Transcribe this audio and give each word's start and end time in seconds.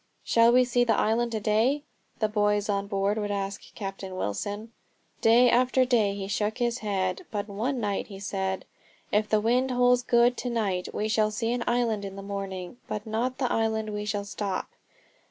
"Shall 0.23 0.51
we 0.51 0.65
see 0.65 0.83
the 0.83 0.97
island 0.97 1.31
to 1.33 1.39
day?" 1.39 1.83
the 2.17 2.27
boys 2.27 2.69
on 2.69 2.87
board 2.87 3.19
would 3.19 3.29
ask 3.29 3.61
Captain 3.75 4.15
Wilson. 4.15 4.71
Day 5.21 5.47
after 5.47 5.85
day 5.85 6.15
he 6.15 6.27
shook 6.27 6.57
his 6.57 6.79
head. 6.79 7.27
But 7.29 7.47
one 7.47 7.79
night 7.79 8.07
he 8.07 8.17
said: 8.19 8.65
"If 9.11 9.29
the 9.29 9.39
wind 9.39 9.69
holds 9.69 10.01
good 10.01 10.37
to 10.37 10.49
night 10.49 10.91
we 10.91 11.07
shall 11.07 11.29
see 11.29 11.51
an 11.53 11.63
island 11.67 12.03
in 12.03 12.15
the 12.15 12.23
morning, 12.23 12.77
but 12.87 13.05
not 13.05 13.37
the 13.37 13.51
island 13.51 13.89
where 13.89 13.97
we 13.97 14.05
shall 14.05 14.25
stop." 14.25 14.69